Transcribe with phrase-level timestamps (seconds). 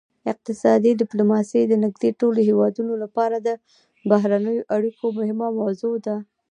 [0.31, 3.49] اقتصادي ډیپلوماسي د نږدې ټولو هیوادونو لپاره د
[4.09, 6.15] بهرنیو اړیکو مهمه موضوع ده